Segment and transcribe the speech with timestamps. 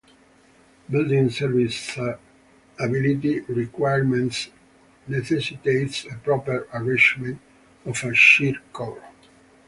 [0.89, 4.49] Building serviceability requirements
[5.07, 7.39] necessitates a proper arrangement
[7.85, 9.03] of a shear core.